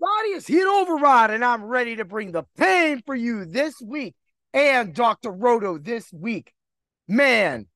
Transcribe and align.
everybody. 0.00 0.28
It's 0.36 0.46
Heat 0.46 0.64
Override, 0.64 1.30
and 1.30 1.44
I'm 1.44 1.64
ready 1.64 1.96
to 1.96 2.04
bring 2.04 2.32
the 2.32 2.44
pain 2.56 3.02
for 3.04 3.14
you 3.14 3.44
this 3.44 3.80
week 3.80 4.14
and 4.54 4.94
Dr. 4.94 5.30
Roto 5.30 5.78
this 5.78 6.12
week. 6.12 6.52
Man, 7.06 7.66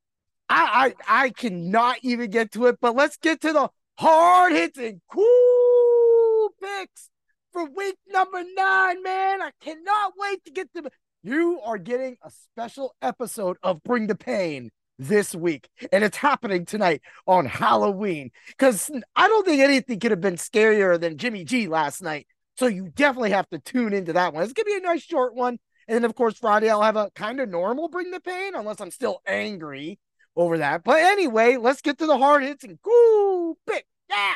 I, 0.49 0.95
I 1.09 1.25
I 1.25 1.31
cannot 1.31 1.99
even 2.03 2.31
get 2.31 2.53
to 2.53 2.67
it, 2.67 2.79
but 2.81 2.95
let's 2.95 3.17
get 3.17 3.41
to 3.43 3.53
the 3.53 3.69
hard 3.99 4.53
hits 4.53 4.79
and 4.79 5.01
cool 5.11 6.51
picks 6.63 7.11
for 7.53 7.69
week 7.69 7.97
number 8.09 8.43
nine, 8.55 9.03
man. 9.03 9.43
I 9.43 9.51
cannot 9.61 10.13
wait 10.17 10.45
to 10.45 10.51
get 10.51 10.73
to 10.75 10.91
you 11.23 11.61
are 11.65 11.79
getting 11.79 12.17
a 12.23 12.31
special 12.31 12.95
episode 13.03 13.57
of 13.63 13.83
Bring 13.83 14.07
the 14.07 14.15
Pain 14.15 14.71
this 14.99 15.35
week, 15.35 15.69
and 15.93 16.05
it's 16.05 16.17
happening 16.17 16.65
tonight 16.65 17.03
on 17.27 17.47
Halloween. 17.47 18.31
Because 18.49 18.91
I 19.17 19.29
don't 19.29 19.45
think 19.45 19.61
anything 19.61 20.01
could 20.01 20.11
have 20.11 20.21
been 20.21 20.37
scarier 20.37 21.01
than 21.01 21.19
Jimmy 21.19 21.45
G 21.45 21.69
last 21.69 22.03
night. 22.03 22.27
So 22.57 22.67
you 22.67 22.91
definitely 22.95 23.31
have 23.31 23.49
to 23.51 23.59
tune 23.59 23.93
into 23.93 24.13
that 24.13 24.33
one. 24.33 24.45
It's 24.45 24.53
gonna 24.53 24.67
be 24.67 24.77
a 24.77 24.81
nice 24.81 25.03
short 25.03 25.35
one. 25.35 25.59
And 25.89 25.97
then 25.97 26.05
of 26.05 26.15
course 26.15 26.39
Friday 26.39 26.71
I'll 26.71 26.83
have 26.83 26.97
a 26.97 27.11
kind 27.15 27.41
of 27.41 27.49
normal 27.49 27.89
bring 27.89 28.11
the 28.11 28.21
pain, 28.21 28.55
unless 28.55 28.81
I'm 28.81 28.91
still 28.91 29.21
angry 29.27 29.99
over 30.37 30.59
that. 30.59 30.85
But 30.85 31.01
anyway, 31.01 31.57
let's 31.57 31.81
get 31.81 31.99
to 31.99 32.07
the 32.07 32.19
hard 32.19 32.43
hits 32.43 32.65
and 32.65 32.79
cool 32.83 33.59
pick. 33.67 33.87
Yeah. 34.09 34.35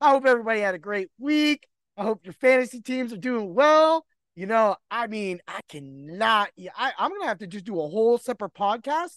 I 0.00 0.10
hope 0.10 0.26
everybody 0.26 0.60
had 0.60 0.74
a 0.74 0.78
great 0.78 1.08
week. 1.18 1.66
I 1.96 2.02
hope 2.02 2.20
your 2.24 2.34
fantasy 2.34 2.80
teams 2.80 3.12
are 3.12 3.18
doing 3.18 3.54
well. 3.54 4.04
You 4.34 4.46
know, 4.46 4.76
I 4.90 5.06
mean, 5.06 5.40
I 5.48 5.60
cannot. 5.68 6.50
I, 6.76 6.92
I'm 6.98 7.10
gonna 7.10 7.26
have 7.26 7.38
to 7.38 7.46
just 7.46 7.64
do 7.64 7.80
a 7.80 7.88
whole 7.88 8.18
separate 8.18 8.52
podcast 8.54 9.16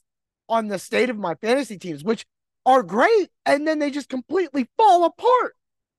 on 0.50 0.68
the 0.68 0.80
state 0.80 1.10
of 1.10 1.18
my 1.18 1.36
fantasy 1.36 1.78
teams, 1.78 2.04
which 2.04 2.26
are 2.66 2.84
great, 2.84 3.30
and 3.46 3.68
then 3.68 3.80
they 3.80 3.92
just 3.92 4.10
completely 4.10 4.68
fall 4.78 5.06
apart. 5.06 5.56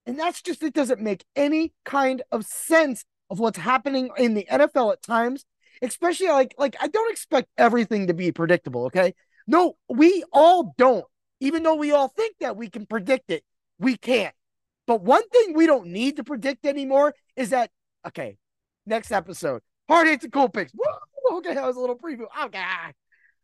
And 0.06 0.18
that's 0.18 0.42
just, 0.42 0.62
it 0.62 0.74
doesn't 0.74 1.00
make 1.00 1.24
any 1.36 1.72
kind 1.84 2.22
of 2.32 2.44
sense 2.44 3.04
of 3.30 3.38
what's 3.38 3.58
happening 3.58 4.10
in 4.16 4.34
the 4.34 4.46
NFL 4.50 4.92
at 4.92 5.02
times, 5.02 5.44
especially 5.82 6.28
like, 6.28 6.54
like 6.58 6.76
I 6.80 6.88
don't 6.88 7.12
expect 7.12 7.48
everything 7.56 8.08
to 8.08 8.14
be 8.14 8.32
predictable. 8.32 8.86
Okay. 8.86 9.14
No, 9.46 9.76
we 9.88 10.24
all 10.32 10.74
don't. 10.76 11.04
Even 11.40 11.62
though 11.62 11.76
we 11.76 11.92
all 11.92 12.08
think 12.08 12.36
that 12.40 12.56
we 12.56 12.68
can 12.68 12.86
predict 12.86 13.30
it, 13.30 13.42
we 13.78 13.96
can't. 13.96 14.34
But 14.86 15.02
one 15.02 15.26
thing 15.28 15.54
we 15.54 15.66
don't 15.66 15.86
need 15.86 16.16
to 16.16 16.24
predict 16.24 16.66
anymore 16.66 17.14
is 17.36 17.50
that, 17.50 17.70
okay, 18.06 18.36
next 18.86 19.12
episode, 19.12 19.62
hard 19.88 20.06
hits 20.06 20.24
and 20.24 20.32
cool 20.32 20.48
picks. 20.48 20.72
Woo! 20.74 20.84
Okay, 21.32 21.54
that 21.54 21.64
was 21.64 21.76
a 21.76 21.80
little 21.80 21.96
preview. 21.96 22.24
Okay. 22.46 22.64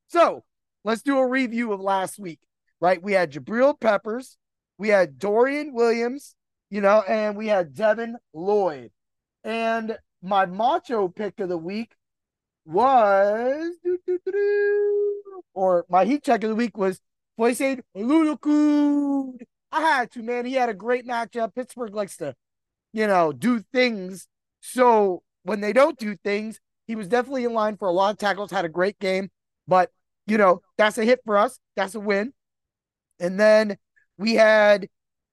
So 0.08 0.42
let's 0.86 1.02
do 1.02 1.18
a 1.18 1.26
review 1.26 1.72
of 1.72 1.80
last 1.80 2.16
week, 2.16 2.38
right? 2.80 3.02
We 3.02 3.12
had 3.12 3.32
Jabril 3.32 3.78
Peppers, 3.78 4.38
we 4.78 4.88
had 4.88 5.18
Dorian 5.18 5.74
Williams, 5.74 6.36
you 6.70 6.80
know, 6.80 7.02
and 7.06 7.36
we 7.36 7.48
had 7.48 7.74
Devin 7.74 8.16
Lloyd. 8.32 8.92
And 9.42 9.98
my 10.22 10.46
macho 10.46 11.08
pick 11.08 11.40
of 11.40 11.48
the 11.48 11.58
week 11.58 11.92
was, 12.64 13.72
or 15.54 15.84
my 15.88 16.04
heat 16.04 16.22
check 16.22 16.44
of 16.44 16.50
the 16.50 16.56
week 16.56 16.76
was 16.78 17.00
Foyesade 17.38 17.80
Oluokun. 17.96 19.40
I 19.72 19.80
had 19.80 20.12
to, 20.12 20.22
man. 20.22 20.46
He 20.46 20.54
had 20.54 20.68
a 20.68 20.74
great 20.74 21.06
matchup. 21.06 21.54
Pittsburgh 21.54 21.94
likes 21.94 22.16
to, 22.18 22.34
you 22.92 23.08
know, 23.08 23.32
do 23.32 23.60
things. 23.72 24.28
So 24.60 25.22
when 25.42 25.60
they 25.60 25.72
don't 25.72 25.98
do 25.98 26.16
things, 26.16 26.60
he 26.86 26.94
was 26.94 27.08
definitely 27.08 27.44
in 27.44 27.52
line 27.52 27.76
for 27.76 27.88
a 27.88 27.92
lot 27.92 28.12
of 28.12 28.18
tackles, 28.18 28.52
had 28.52 28.64
a 28.64 28.68
great 28.68 28.98
game. 29.00 29.30
But 29.66 29.90
you 30.26 30.38
know, 30.38 30.60
that's 30.78 30.98
a 30.98 31.04
hit 31.04 31.20
for 31.24 31.36
us. 31.36 31.58
That's 31.76 31.94
a 31.94 32.00
win. 32.00 32.32
And 33.20 33.38
then 33.38 33.76
we 34.18 34.34
had 34.34 34.88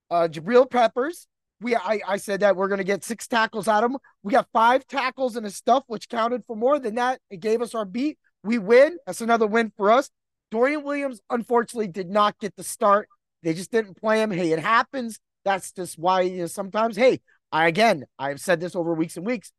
uh 0.10 0.28
Jabril 0.32 0.70
Peppers. 0.70 1.28
We 1.62 1.76
I, 1.76 2.02
I 2.08 2.18
said 2.18 2.42
that 2.42 2.56
we're 2.56 2.68
gonna 2.68 2.84
get 2.84 3.04
six 3.04 3.28
tackles 3.28 3.68
out 3.68 3.84
of 3.84 3.92
him. 3.92 3.98
We 4.22 4.32
got 4.32 4.48
five 4.54 4.86
tackles 4.88 5.36
and 5.36 5.46
a 5.46 5.50
stuff, 5.50 5.84
which 5.88 6.10
counted 6.10 6.44
for 6.46 6.56
more 6.56 6.80
than 6.80 6.96
that. 6.96 7.20
It 7.30 7.40
gave 7.40 7.62
us 7.62 7.76
our 7.76 7.86
beat. 7.86 8.18
We 8.44 8.58
win. 8.58 8.98
That's 9.06 9.22
another 9.22 9.48
win 9.48 9.72
for 9.78 9.92
us. 9.92 10.10
Dorian 10.52 10.84
Williams, 10.84 11.20
unfortunately, 11.30 11.88
did 11.88 12.10
not 12.10 12.38
get 12.40 12.56
the 12.56 12.64
start. 12.64 13.08
They 13.42 13.54
just 13.54 13.72
didn't 13.72 14.00
play 14.00 14.22
him. 14.22 14.32
Hey, 14.32 14.52
it 14.52 14.60
happens. 14.60 15.20
That's 15.46 15.72
just 15.72 15.98
why 15.98 16.22
you 16.22 16.42
know, 16.42 16.46
sometimes, 16.46 16.96
hey, 16.96 17.22
I 17.52 17.68
again, 17.68 18.06
I've 18.20 18.40
said 18.40 18.60
this 18.60 18.76
over 18.76 18.94
weeks 18.94 19.18
and 19.18 19.26
weeks. 19.26 19.52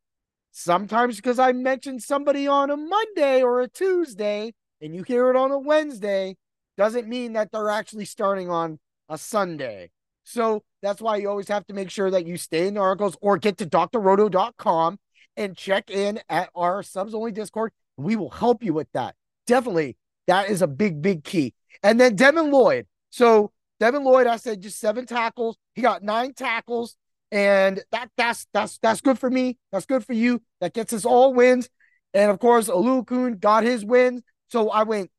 Sometimes 0.51 1.17
because 1.17 1.37
I 1.37 1.51
mentioned 1.51 2.01
somebody 2.01 2.47
on 2.47 2.69
a 2.69 2.77
Monday 2.77 3.41
or 3.43 3.61
a 3.61 3.67
Tuesday, 3.67 4.53
and 4.85 4.95
you 4.95 5.01
hear 5.03 5.31
it 5.31 5.35
on 5.35 5.51
a 5.51 5.57
Wednesday 5.57 6.37
doesn't 6.77 7.07
mean 7.07 7.33
that 7.33 7.51
they're 7.51 7.69
actually 7.69 8.05
starting 8.05 8.49
on 8.49 8.79
a 9.09 9.17
Sunday. 9.17 9.89
So 10.23 10.63
that's 10.81 11.01
why 11.01 11.17
you 11.17 11.27
always 11.27 11.47
have 11.47 11.65
to 11.67 11.73
make 11.73 11.89
sure 11.89 12.11
that 12.11 12.27
you 12.27 12.37
stay 12.37 12.67
in 12.67 12.75
the 12.75 12.81
articles 12.81 13.17
or 13.19 13.37
get 13.37 13.57
to 13.57 13.65
drroto.com 13.65 14.99
and 15.37 15.57
check 15.57 15.89
in 15.89 16.19
at 16.29 16.49
our 16.55 16.83
subs 16.83 17.13
only 17.15 17.31
Discord. 17.31 17.71
We 17.97 18.15
will 18.15 18.29
help 18.29 18.63
you 18.63 18.73
with 18.73 18.87
that. 18.93 19.15
Definitely, 19.47 19.97
that 20.27 20.49
is 20.49 20.61
a 20.61 20.67
big, 20.67 21.01
big 21.01 21.23
key. 21.23 21.53
And 21.81 21.99
then 21.99 22.15
Devin 22.15 22.51
Lloyd. 22.51 22.85
So 23.09 23.51
Devin 23.79 24.03
Lloyd, 24.03 24.27
I 24.27 24.37
said 24.37 24.61
just 24.61 24.79
seven 24.79 25.05
tackles. 25.05 25.57
He 25.73 25.81
got 25.81 26.03
nine 26.03 26.33
tackles, 26.33 26.95
and 27.31 27.83
that 27.91 28.09
that's 28.17 28.47
that's 28.53 28.77
that's 28.79 29.01
good 29.01 29.17
for 29.17 29.29
me. 29.29 29.57
That's 29.71 29.85
good 29.85 30.05
for 30.05 30.13
you. 30.13 30.41
That 30.61 30.73
gets 30.73 30.93
us 30.93 31.05
all 31.05 31.33
wins. 31.33 31.69
And 32.13 32.31
of 32.31 32.39
course, 32.39 32.69
Oluokun 32.69 33.39
got 33.39 33.63
his 33.63 33.83
wins. 33.83 34.21
So 34.49 34.69
I 34.69 34.83
went 34.83 35.11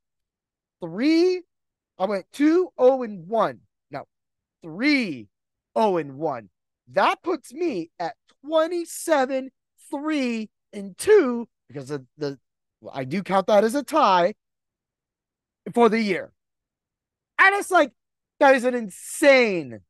three, 0.81 1.43
I 1.99 2.07
went 2.07 2.27
two, 2.33 2.71
oh, 2.79 3.03
and 3.03 3.27
one. 3.27 3.61
No, 3.91 4.05
three, 4.63 5.29
oh, 5.75 5.97
and 5.97 6.17
one. 6.17 6.51
That 6.93 7.23
puts 7.23 7.53
me 7.53 7.91
at 7.99 8.15
27, 8.45 9.51
three, 9.91 10.51
and 10.73 10.97
two 10.97 11.49
because 11.69 11.91
of 11.91 12.05
the, 12.17 12.39
I 12.93 13.05
do 13.05 13.23
count 13.23 13.49
that 13.49 13.65
as 13.65 13.75
a 13.75 13.83
tie 13.83 14.35
for 15.75 15.89
the 15.89 16.01
year. 16.01 16.33
And 17.39 17.55
it's 17.57 17.71
like, 17.71 17.93
that 18.39 18.55
is 18.55 18.65
an 18.65 18.75
insane 18.75 19.81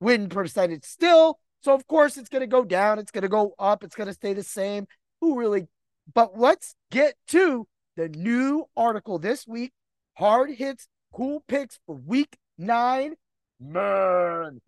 win 0.00 0.28
percentage 0.28 0.84
still. 0.84 1.38
So, 1.62 1.74
of 1.74 1.86
course, 1.86 2.16
it's 2.16 2.28
going 2.28 2.40
to 2.40 2.46
go 2.46 2.64
down. 2.64 2.98
It's 2.98 3.10
going 3.10 3.22
to 3.22 3.28
go 3.28 3.54
up. 3.58 3.82
It's 3.82 3.96
going 3.96 4.06
to 4.06 4.14
stay 4.14 4.32
the 4.32 4.42
same. 4.42 4.86
Who 5.20 5.38
really? 5.38 5.66
But 6.14 6.38
let's 6.38 6.74
get 6.90 7.14
to 7.28 7.66
the 7.96 8.08
new 8.08 8.66
article 8.76 9.18
this 9.18 9.46
week 9.46 9.72
hard 10.16 10.50
hits, 10.50 10.88
cool 11.12 11.42
picks 11.46 11.78
for 11.86 11.94
week 11.94 12.36
nine. 12.58 13.14
Man, 13.60 14.60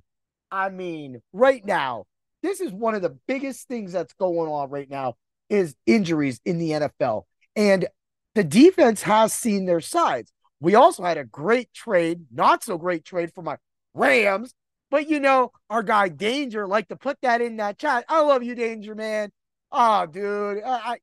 I 0.50 0.70
mean, 0.70 1.20
right 1.32 1.64
now, 1.64 2.04
this 2.42 2.60
is 2.60 2.72
one 2.72 2.94
of 2.94 3.02
the 3.02 3.16
biggest 3.26 3.68
things 3.68 3.92
that's 3.92 4.14
going 4.14 4.48
on 4.50 4.70
right 4.70 4.88
now 4.88 5.14
is 5.48 5.74
injuries 5.86 6.40
in 6.44 6.58
the 6.58 6.70
NFL. 6.70 7.24
And 7.56 7.86
the 8.34 8.44
defense 8.44 9.02
has 9.02 9.32
seen 9.32 9.66
their 9.66 9.80
sides. 9.80 10.32
We 10.60 10.74
also 10.74 11.02
had 11.02 11.18
a 11.18 11.24
great 11.24 11.72
trade, 11.72 12.26
not 12.32 12.64
so 12.64 12.78
great 12.78 13.04
trade 13.04 13.32
for 13.34 13.42
my 13.42 13.56
Rams, 13.94 14.54
but 14.90 15.08
you 15.08 15.20
know, 15.20 15.52
our 15.68 15.82
guy 15.82 16.08
Danger 16.08 16.66
like 16.66 16.88
to 16.88 16.96
put 16.96 17.18
that 17.22 17.40
in 17.40 17.56
that 17.56 17.78
chat. 17.78 18.04
I 18.08 18.22
love 18.22 18.42
you, 18.42 18.54
Danger, 18.54 18.94
man. 18.94 19.30
Oh, 19.70 20.06
dude. 20.06 20.62
I, 20.64 20.98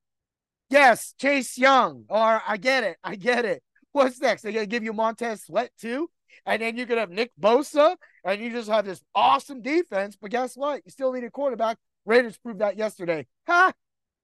Yes, 0.76 1.14
Chase 1.18 1.58
Young. 1.58 2.04
Or 2.10 2.42
I 2.46 2.58
get 2.58 2.84
it. 2.84 2.98
I 3.02 3.16
get 3.16 3.46
it. 3.46 3.64
What's 3.94 4.20
next? 4.20 4.42
They're 4.42 4.52
gonna 4.52 4.66
give 4.66 4.84
you 4.84 4.92
Montez 4.92 5.46
Sweat 5.46 5.72
too, 5.80 6.10
and 6.46 6.62
then 6.62 6.76
you're 6.76 6.86
gonna 6.86 7.00
have 7.00 7.12
Nick 7.12 7.32
Bosa, 7.40 7.96
and 8.26 8.42
you 8.42 8.50
just 8.52 8.70
have 8.70 8.84
this 8.84 9.02
awesome 9.16 9.62
defense. 9.62 10.18
But 10.22 10.32
guess 10.32 10.58
what? 10.58 10.82
You 10.84 10.92
still 10.92 11.14
need 11.14 11.24
a 11.24 11.32
quarterback. 11.32 11.78
Raiders 12.06 12.38
proved 12.38 12.60
that 12.60 12.78
yesterday. 12.78 13.26
Ha! 13.48 13.72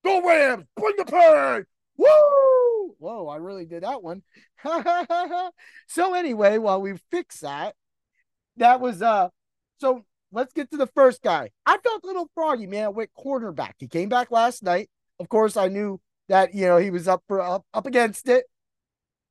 Go 0.04 0.28
Rams! 0.28 0.66
Bring 0.76 0.96
the 0.98 1.06
pain! 1.06 1.64
Woo! 1.96 2.96
Whoa, 3.00 3.30
I 3.30 3.38
really 3.38 3.66
did 3.66 3.84
that 3.84 4.04
one. 4.04 4.22
so 5.88 6.14
anyway, 6.16 6.58
while 6.58 6.82
we 6.82 6.96
fix 7.12 7.40
that, 7.40 7.76
that 8.58 8.82
was 8.82 9.02
uh. 9.02 9.30
So 9.80 10.04
let's 10.34 10.52
get 10.52 10.70
to 10.72 10.78
the 10.78 10.88
first 10.88 11.22
guy. 11.22 11.52
I 11.66 11.78
felt 11.78 12.04
a 12.04 12.08
little 12.08 12.30
froggy, 12.36 12.68
man. 12.68 12.94
With 12.94 13.10
cornerback, 13.18 13.76
he 13.78 13.88
came 13.88 14.10
back 14.10 14.32
last 14.32 14.64
night. 14.64 14.90
Of 15.18 15.30
course, 15.30 15.56
I 15.56 15.70
knew 15.70 16.02
that 16.30 16.54
you 16.54 16.66
know 16.66 16.78
he 16.78 16.90
was 16.90 17.08
up 17.08 17.24
for 17.28 17.42
up, 17.42 17.66
up 17.74 17.86
against 17.86 18.28
it. 18.28 18.46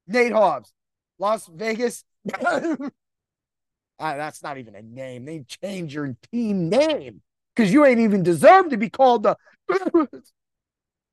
Nate 0.06 0.32
Hobbs, 0.32 0.72
Las 1.18 1.46
Vegas. 1.46 2.04
uh, 2.42 2.76
that's 3.98 4.42
not 4.42 4.58
even 4.58 4.74
a 4.74 4.82
name. 4.82 5.24
They 5.24 5.44
change 5.62 5.94
your 5.94 6.16
team 6.32 6.68
name 6.68 7.22
because 7.54 7.72
you 7.72 7.84
ain't 7.84 8.00
even 8.00 8.22
deserved 8.22 8.70
to 8.70 8.76
be 8.76 8.90
called 8.90 9.22
the. 9.22 9.36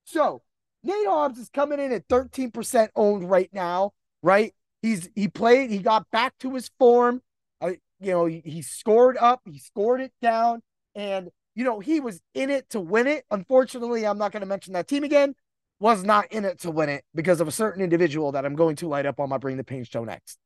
so 0.06 0.42
Nate 0.84 1.08
Hobbs 1.08 1.38
is 1.38 1.50
coming 1.50 1.80
in 1.80 1.92
at 1.92 2.08
13% 2.08 2.90
owned 2.96 3.30
right 3.30 3.50
now, 3.54 3.92
right? 4.24 4.54
He's 4.82 5.10
he 5.16 5.28
played, 5.28 5.70
he 5.70 5.80
got 5.80 6.10
back 6.12 6.34
to 6.40 6.54
his 6.54 6.70
form. 6.80 7.22
Uh, 7.62 7.72
you 8.00 8.12
know, 8.12 8.26
he, 8.26 8.42
he 8.46 8.62
scored 8.62 9.18
up, 9.18 9.42
he 9.46 9.60
scored 9.60 10.02
it 10.02 10.14
down, 10.22 10.62
and 10.96 11.30
you 11.56 11.64
know, 11.64 11.80
he 11.80 12.00
was 12.00 12.22
in 12.36 12.50
it 12.50 12.70
to 12.70 12.80
win 12.80 13.08
it. 13.08 13.26
Unfortunately, 13.32 14.06
I'm 14.06 14.20
not 14.20 14.32
going 14.32 14.42
to 14.42 14.48
mention 14.48 14.74
that 14.74 14.88
team 14.88 15.04
again 15.04 15.34
was 15.80 16.04
not 16.04 16.32
in 16.32 16.46
it 16.46 16.60
to 16.62 16.72
win 16.72 16.90
it 16.90 17.04
because 17.14 17.40
of 17.40 17.48
a 17.48 17.52
certain 17.52 17.84
individual 17.84 18.32
that 18.32 18.46
I'm 18.46 18.56
going 18.56 18.76
to 18.78 18.88
light 18.88 19.06
up 19.06 19.20
on 19.20 19.30
my 19.30 19.38
Bring 19.38 19.58
the 19.58 19.64
Pain 19.64 19.84
show 19.84 20.04
next. 20.04 20.38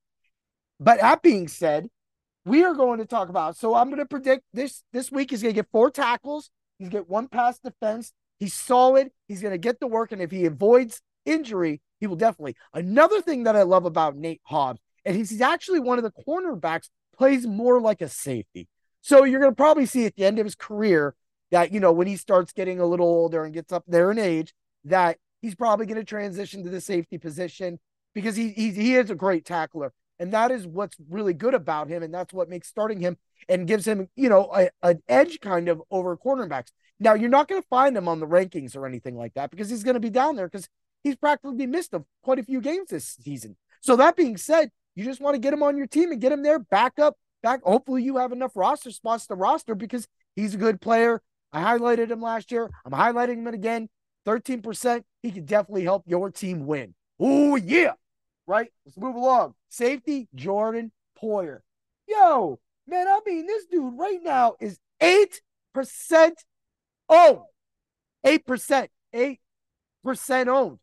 But 0.80 1.00
that 1.00 1.22
being 1.22 1.48
said, 1.48 1.88
we 2.44 2.64
are 2.64 2.74
going 2.74 3.00
to 3.00 3.06
talk 3.06 3.30
about. 3.30 3.56
So 3.56 3.76
I'm 3.76 3.88
going 3.88 4.00
to 4.00 4.06
predict 4.06 4.44
this 4.54 4.84
this 4.92 5.12
week 5.12 5.30
he's 5.30 5.42
going 5.42 5.54
to 5.54 5.60
get 5.60 5.72
four 5.72 5.92
tackles, 5.92 6.50
He's 6.82 6.90
going 6.90 7.04
to 7.04 7.06
get 7.06 7.12
one 7.12 7.28
pass 7.28 7.60
defense. 7.60 8.12
He's 8.40 8.56
solid. 8.56 9.12
He's 9.28 9.40
going 9.40 9.54
to 9.54 9.60
get 9.60 9.80
the 9.80 9.86
work. 9.86 10.12
And 10.12 10.20
if 10.20 10.32
he 10.32 10.48
avoids 10.48 11.00
injury, 11.28 11.80
he 12.00 12.08
will 12.08 12.16
definitely. 12.16 12.56
Another 12.74 13.22
thing 13.22 13.44
that 13.44 13.56
I 13.56 13.62
love 13.62 13.86
about 13.86 14.18
Nate 14.18 14.42
Hobbs, 14.46 14.82
and 15.06 15.16
he's, 15.16 15.30
he's 15.30 15.42
actually 15.42 15.80
one 15.80 16.00
of 16.00 16.04
the 16.04 16.24
cornerbacks, 16.28 16.90
plays 17.16 17.46
more 17.46 17.80
like 17.80 18.02
a 18.02 18.10
safety. 18.10 18.68
So 19.02 19.26
you're 19.26 19.40
going 19.40 19.52
to 19.52 19.56
probably 19.56 19.86
see 19.86 20.08
at 20.08 20.16
the 20.16 20.26
end 20.26 20.40
of 20.40 20.46
his 20.48 20.56
career 20.56 21.14
that, 21.52 21.72
you 21.72 21.80
know, 21.80 21.92
when 21.92 22.08
he 22.08 22.16
starts 22.16 22.52
getting 22.52 22.80
a 22.80 22.86
little 22.88 23.06
older 23.06 23.46
and 23.46 23.54
gets 23.54 23.72
up 23.72 23.84
there 23.88 24.10
in 24.10 24.18
age, 24.18 24.52
that 24.86 25.18
he's 25.42 25.56
probably 25.56 25.86
going 25.86 26.00
to 26.00 26.04
transition 26.04 26.64
to 26.64 26.70
the 26.70 26.82
safety 26.82 27.18
position 27.18 27.80
because 28.14 28.36
he, 28.36 28.50
he, 28.50 28.72
he 28.72 28.96
is 28.96 29.10
a 29.10 29.16
great 29.16 29.46
tackler. 29.46 29.94
And 30.20 30.32
that 30.34 30.52
is 30.52 30.68
what's 30.68 30.98
really 31.10 31.34
good 31.34 31.56
about 31.56 31.90
him. 31.90 32.04
And 32.04 32.14
that's 32.14 32.34
what 32.34 32.50
makes 32.50 32.68
starting 32.68 33.00
him 33.00 33.18
and 33.50 33.68
gives 33.68 33.88
him, 33.88 34.08
you 34.16 34.30
know, 34.30 34.52
a, 34.54 34.70
an 34.84 35.02
edge 35.10 35.40
kind 35.40 35.68
of 35.68 35.82
over 35.90 36.16
cornerbacks. 36.16 36.68
Now, 37.00 37.16
you're 37.16 37.30
not 37.30 37.48
going 37.48 37.62
to 37.62 37.68
find 37.68 37.98
him 37.98 38.08
on 38.08 38.20
the 38.20 38.28
rankings 38.28 38.76
or 38.76 38.86
anything 38.86 39.18
like 39.18 39.34
that 39.34 39.50
because 39.50 39.72
he's 39.72 39.84
going 39.84 39.96
to 39.96 40.00
be 40.00 40.12
down 40.12 40.36
there 40.36 40.48
because 40.48 40.70
he's 41.04 41.16
practically 41.16 41.66
missed 41.66 41.94
a, 41.96 42.04
quite 42.22 42.38
a 42.38 42.44
few 42.44 42.62
games 42.62 42.90
this 42.90 43.18
season. 43.20 43.58
So, 43.82 43.96
that 43.96 44.16
being 44.16 44.38
said, 44.38 44.70
you 44.94 45.04
just 45.04 45.22
want 45.22 45.34
to 45.34 45.40
get 45.40 45.54
him 45.54 45.64
on 45.64 45.78
your 45.78 45.88
team 45.88 46.12
and 46.12 46.22
get 46.22 46.32
him 46.32 46.44
there, 46.44 46.60
back 46.60 47.00
up, 47.00 47.18
back. 47.42 47.64
Hopefully, 47.64 48.04
you 48.04 48.18
have 48.18 48.32
enough 48.32 48.52
roster 48.56 48.92
spots 48.92 49.26
to 49.28 49.36
roster 49.36 49.74
because 49.74 50.08
he's 50.36 50.54
a 50.54 50.58
good 50.58 50.80
player. 50.80 51.24
I 51.52 51.64
highlighted 51.64 52.12
him 52.12 52.22
last 52.22 52.52
year. 52.52 52.70
I'm 52.86 52.92
highlighting 52.92 53.38
him 53.38 53.48
again. 53.48 53.90
13%. 54.26 55.04
He 55.22 55.32
could 55.32 55.46
definitely 55.46 55.84
help 55.84 56.04
your 56.08 56.32
team 56.32 56.66
win. 56.66 56.94
Oh, 57.20 57.56
yeah. 57.56 57.94
Right? 58.48 58.72
Let's 58.86 58.98
move 58.98 59.16
along. 59.16 59.56
Safety, 59.70 60.28
Jordan 60.36 60.92
Poyer. 61.22 61.60
Yo, 62.08 62.60
man, 62.88 63.08
I 63.08 63.20
mean, 63.26 63.46
this 63.46 63.66
dude 63.66 63.98
right 63.98 64.20
now 64.22 64.56
is 64.60 64.78
8% 65.02 65.40
owned. 67.10 67.40
8%. 68.26 68.88
8% 70.06 70.48
owned. 70.48 70.80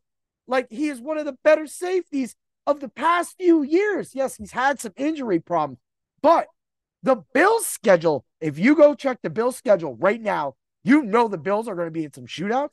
Like 0.47 0.67
he 0.71 0.89
is 0.89 0.99
one 0.99 1.17
of 1.17 1.25
the 1.25 1.37
better 1.43 1.67
safeties 1.67 2.35
of 2.65 2.79
the 2.79 2.89
past 2.89 3.35
few 3.37 3.61
years. 3.61 4.15
Yes, 4.15 4.35
he's 4.35 4.51
had 4.51 4.79
some 4.79 4.93
injury 4.97 5.39
problems, 5.39 5.79
but 6.21 6.47
the 7.03 7.17
Bills 7.33 7.65
schedule, 7.65 8.25
if 8.41 8.57
you 8.57 8.75
go 8.75 8.95
check 8.95 9.19
the 9.21 9.29
Bills 9.29 9.55
schedule 9.55 9.95
right 9.95 10.21
now, 10.21 10.55
you 10.83 11.03
know 11.03 11.27
the 11.27 11.37
Bills 11.37 11.67
are 11.67 11.75
going 11.75 11.87
to 11.87 11.91
be 11.91 12.03
in 12.03 12.13
some 12.13 12.25
shootouts. 12.25 12.71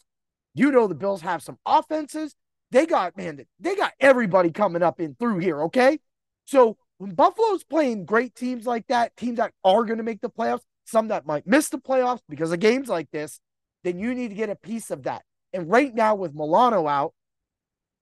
You 0.56 0.72
know 0.72 0.86
the 0.86 0.94
Bills 0.94 1.20
have 1.20 1.42
some 1.42 1.58
offenses. 1.66 2.34
They 2.70 2.86
got, 2.86 3.16
man, 3.16 3.44
they 3.60 3.76
got 3.76 3.92
everybody 4.00 4.50
coming 4.50 4.82
up 4.82 5.00
in 5.00 5.14
through 5.14 5.38
here, 5.38 5.62
okay? 5.64 6.00
So 6.46 6.78
when 6.96 7.14
Buffalo's 7.14 7.62
playing 7.62 8.06
great 8.06 8.34
teams 8.34 8.66
like 8.66 8.86
that, 8.88 9.14
teams 9.18 9.36
that 9.36 9.52
are 9.62 9.84
going 9.84 9.98
to 9.98 10.02
make 10.02 10.22
the 10.22 10.30
playoffs, 10.30 10.62
some 10.86 11.08
that 11.08 11.26
might 11.26 11.46
miss 11.46 11.68
the 11.68 11.78
playoffs 11.78 12.20
because 12.26 12.52
of 12.52 12.58
games 12.58 12.88
like 12.88 13.10
this, 13.10 13.38
then 13.84 13.98
you 13.98 14.14
need 14.14 14.28
to 14.28 14.34
get 14.34 14.48
a 14.48 14.56
piece 14.56 14.90
of 14.90 15.02
that. 15.02 15.22
And 15.52 15.70
right 15.70 15.94
now, 15.94 16.14
with 16.14 16.34
Milano 16.34 16.88
out 16.88 17.12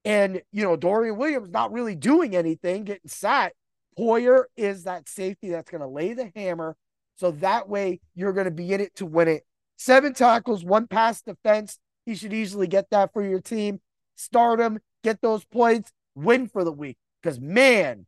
and, 0.04 0.40
you 0.52 0.62
know, 0.62 0.76
Dorian 0.76 1.16
Williams 1.16 1.50
not 1.50 1.72
really 1.72 1.96
doing 1.96 2.36
anything, 2.36 2.84
getting 2.84 3.08
sat, 3.08 3.52
Poyer 3.98 4.44
is 4.56 4.84
that 4.84 5.08
safety 5.08 5.50
that's 5.50 5.70
going 5.70 5.80
to 5.80 5.88
lay 5.88 6.12
the 6.12 6.30
hammer. 6.36 6.76
So 7.16 7.32
that 7.32 7.68
way 7.68 8.00
you're 8.14 8.32
going 8.32 8.46
to 8.46 8.50
be 8.50 8.72
in 8.72 8.80
it 8.80 8.94
to 8.96 9.06
win 9.06 9.28
it. 9.28 9.44
Seven 9.76 10.14
tackles, 10.14 10.64
one 10.64 10.86
pass 10.86 11.20
defense. 11.20 11.78
He 12.04 12.14
should 12.14 12.32
easily 12.32 12.66
get 12.66 12.90
that 12.90 13.12
for 13.12 13.22
your 13.22 13.40
team. 13.40 13.80
Start 14.16 14.60
him, 14.60 14.78
get 15.02 15.20
those 15.20 15.44
points, 15.44 15.92
win 16.14 16.48
for 16.48 16.64
the 16.64 16.72
week. 16.72 16.98
Because, 17.22 17.40
man, 17.40 18.06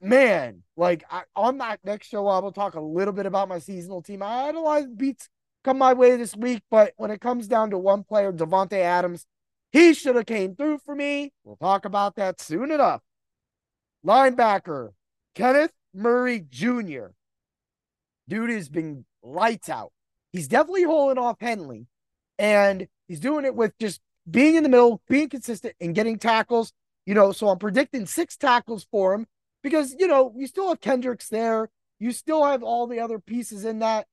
man, 0.00 0.62
like 0.76 1.04
I, 1.10 1.22
on 1.36 1.58
that 1.58 1.80
next 1.84 2.08
show, 2.08 2.26
I 2.26 2.40
will 2.40 2.52
talk 2.52 2.74
a 2.74 2.80
little 2.80 3.14
bit 3.14 3.26
about 3.26 3.48
my 3.48 3.58
seasonal 3.58 4.02
team. 4.02 4.22
I 4.22 4.44
had 4.44 4.54
a 4.54 4.60
lot 4.60 4.82
of 4.82 4.98
beats 4.98 5.28
come 5.64 5.78
my 5.78 5.92
way 5.92 6.16
this 6.16 6.36
week, 6.36 6.62
but 6.70 6.92
when 6.96 7.10
it 7.10 7.20
comes 7.20 7.46
down 7.46 7.70
to 7.70 7.78
one 7.78 8.02
player, 8.02 8.32
Davante 8.32 8.78
Adams, 8.78 9.26
he 9.70 9.94
should 9.94 10.16
have 10.16 10.26
came 10.26 10.54
through 10.54 10.78
for 10.78 10.94
me. 10.94 11.32
We'll 11.44 11.56
talk 11.56 11.84
about 11.84 12.16
that 12.16 12.40
soon 12.40 12.70
enough. 12.70 13.00
Linebacker, 14.04 14.90
Kenneth 15.34 15.72
Murray 15.94 16.44
Jr. 16.50 17.06
Dude 18.28 18.50
has 18.50 18.68
been 18.68 19.04
lights 19.22 19.68
out. 19.68 19.92
He's 20.32 20.48
definitely 20.48 20.84
holding 20.84 21.22
off 21.22 21.36
Henley, 21.40 21.86
and 22.38 22.88
he's 23.12 23.20
doing 23.20 23.44
it 23.44 23.54
with 23.54 23.76
just 23.78 24.00
being 24.30 24.54
in 24.54 24.62
the 24.62 24.70
middle, 24.70 25.02
being 25.06 25.28
consistent, 25.28 25.74
and 25.82 25.94
getting 25.94 26.18
tackles. 26.18 26.72
You 27.04 27.12
know, 27.12 27.32
so 27.32 27.48
I'm 27.48 27.58
predicting 27.58 28.06
six 28.06 28.38
tackles 28.38 28.86
for 28.90 29.12
him 29.12 29.26
because 29.62 29.94
you 29.98 30.06
know 30.06 30.32
you 30.34 30.46
still 30.46 30.68
have 30.70 30.80
Kendricks 30.80 31.28
there. 31.28 31.68
You 31.98 32.12
still 32.12 32.42
have 32.44 32.62
all 32.62 32.86
the 32.86 33.00
other 33.00 33.18
pieces 33.18 33.66
in 33.66 33.80
that 33.80 34.06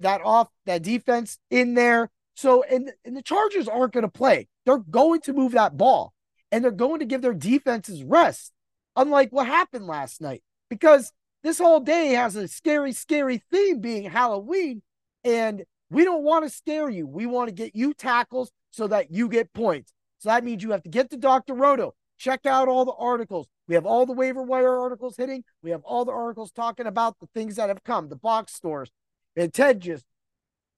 that 0.00 0.22
off 0.22 0.48
that 0.64 0.82
defense 0.82 1.38
in 1.50 1.74
there. 1.74 2.10
So 2.34 2.62
and, 2.62 2.92
and 3.04 3.14
the 3.14 3.22
Chargers 3.22 3.68
aren't 3.68 3.92
going 3.92 4.02
to 4.02 4.08
play. 4.08 4.48
They're 4.64 4.78
going 4.78 5.20
to 5.22 5.34
move 5.34 5.52
that 5.52 5.76
ball 5.76 6.14
and 6.50 6.64
they're 6.64 6.70
going 6.70 7.00
to 7.00 7.04
give 7.04 7.20
their 7.20 7.34
defenses 7.34 8.02
rest, 8.04 8.52
unlike 8.96 9.32
what 9.32 9.46
happened 9.46 9.86
last 9.86 10.22
night. 10.22 10.42
Because 10.70 11.12
this 11.42 11.58
whole 11.58 11.80
day 11.80 12.12
has 12.12 12.36
a 12.36 12.48
scary, 12.48 12.92
scary 12.92 13.42
theme 13.52 13.80
being 13.80 14.08
Halloween, 14.08 14.80
and 15.24 15.64
we 15.90 16.04
don't 16.04 16.24
want 16.24 16.44
to 16.44 16.50
scare 16.50 16.88
you. 16.88 17.06
We 17.06 17.26
want 17.26 17.48
to 17.48 17.54
get 17.54 17.74
you 17.74 17.94
tackles 17.94 18.50
so 18.70 18.86
that 18.88 19.10
you 19.10 19.28
get 19.28 19.52
points. 19.52 19.92
So 20.18 20.28
that 20.30 20.44
means 20.44 20.62
you 20.62 20.70
have 20.72 20.82
to 20.82 20.88
get 20.88 21.10
to 21.10 21.16
Dr. 21.16 21.54
Roto, 21.54 21.94
check 22.18 22.46
out 22.46 22.68
all 22.68 22.84
the 22.84 22.94
articles, 22.98 23.46
we 23.66 23.74
have 23.74 23.86
all 23.86 24.06
the 24.06 24.12
waiver 24.12 24.42
wire 24.42 24.78
articles 24.78 25.16
hitting. 25.16 25.44
We 25.62 25.70
have 25.70 25.82
all 25.84 26.04
the 26.04 26.12
articles 26.12 26.52
talking 26.52 26.86
about 26.86 27.18
the 27.20 27.28
things 27.34 27.56
that 27.56 27.68
have 27.68 27.82
come, 27.82 28.08
the 28.08 28.16
box 28.16 28.54
stores. 28.54 28.90
And 29.36 29.52
Ted 29.52 29.80
just 29.80 30.04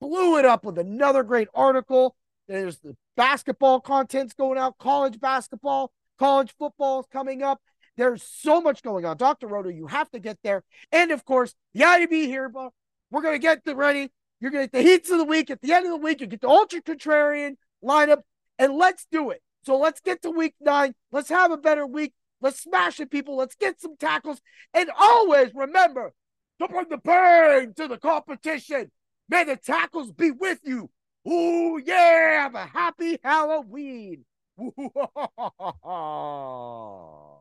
blew 0.00 0.38
it 0.38 0.44
up 0.44 0.64
with 0.64 0.78
another 0.78 1.22
great 1.22 1.48
article. 1.54 2.16
There's 2.48 2.78
the 2.78 2.96
basketball 3.16 3.80
contents 3.80 4.34
going 4.34 4.58
out, 4.58 4.78
college 4.78 5.18
basketball, 5.18 5.92
college 6.18 6.54
football 6.58 7.00
is 7.00 7.06
coming 7.12 7.42
up. 7.42 7.60
There's 7.96 8.22
so 8.22 8.60
much 8.60 8.82
going 8.82 9.04
on. 9.04 9.16
Dr. 9.16 9.48
Roto, 9.48 9.70
you 9.70 9.86
have 9.86 10.10
to 10.10 10.20
get 10.20 10.38
there. 10.44 10.62
And 10.92 11.10
of 11.10 11.24
course, 11.24 11.54
the 11.74 11.80
IDP 11.80 12.26
here, 12.26 12.48
but 12.48 12.70
we're 13.10 13.22
going 13.22 13.34
to 13.34 13.40
get 13.40 13.64
the 13.64 13.74
ready. 13.74 14.12
You're 14.40 14.50
going 14.50 14.66
to 14.66 14.70
get 14.70 14.84
the 14.84 14.88
heats 14.88 15.10
of 15.10 15.18
the 15.18 15.24
week. 15.24 15.50
At 15.50 15.62
the 15.62 15.72
end 15.72 15.86
of 15.86 15.92
the 15.92 15.96
week, 15.96 16.20
you 16.20 16.26
get 16.26 16.40
the 16.40 16.48
ultra 16.48 16.82
contrarian 16.82 17.56
lineup, 17.82 18.22
and 18.58 18.74
let's 18.74 19.06
do 19.10 19.30
it. 19.30 19.42
So 19.64 19.78
let's 19.78 20.00
get 20.00 20.22
to 20.22 20.30
week 20.30 20.54
nine. 20.60 20.94
Let's 21.10 21.30
have 21.30 21.50
a 21.50 21.56
better 21.56 21.86
week. 21.86 22.12
Let's 22.40 22.62
smash 22.62 23.00
it, 23.00 23.10
people. 23.10 23.36
Let's 23.36 23.56
get 23.56 23.80
some 23.80 23.96
tackles. 23.96 24.40
And 24.74 24.90
always 24.96 25.52
remember 25.54 26.12
to 26.60 26.68
bring 26.68 26.88
the 26.88 26.98
pain 26.98 27.74
to 27.74 27.88
the 27.88 27.98
competition. 27.98 28.90
May 29.28 29.44
the 29.44 29.56
tackles 29.56 30.12
be 30.12 30.30
with 30.30 30.60
you. 30.62 30.90
Ooh, 31.28 31.80
yeah. 31.84 32.42
Have 32.42 32.54
a 32.54 32.66
happy 32.66 33.18
Halloween. 33.25 34.25